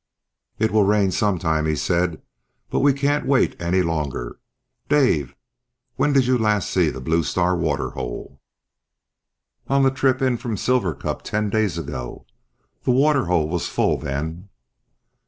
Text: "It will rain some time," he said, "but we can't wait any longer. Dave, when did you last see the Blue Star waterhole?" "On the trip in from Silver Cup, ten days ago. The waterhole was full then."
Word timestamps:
"It 0.57 0.71
will 0.71 0.83
rain 0.83 1.11
some 1.11 1.37
time," 1.37 1.67
he 1.67 1.75
said, 1.75 2.23
"but 2.71 2.79
we 2.79 2.91
can't 2.91 3.27
wait 3.27 3.55
any 3.61 3.83
longer. 3.83 4.39
Dave, 4.89 5.35
when 5.95 6.11
did 6.11 6.25
you 6.25 6.39
last 6.39 6.71
see 6.71 6.89
the 6.89 6.99
Blue 6.99 7.21
Star 7.21 7.55
waterhole?" 7.55 8.41
"On 9.67 9.83
the 9.83 9.91
trip 9.91 10.19
in 10.19 10.37
from 10.37 10.57
Silver 10.57 10.95
Cup, 10.95 11.21
ten 11.21 11.51
days 11.51 11.77
ago. 11.77 12.25
The 12.83 12.89
waterhole 12.89 13.47
was 13.47 13.67
full 13.67 13.95
then." 13.99 14.49